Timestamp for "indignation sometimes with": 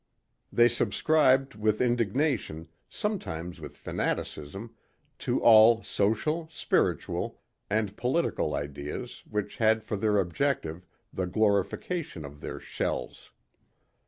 1.79-3.77